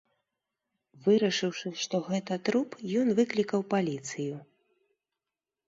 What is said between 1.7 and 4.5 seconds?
што гэта труп, ён выклікаў паліцыю.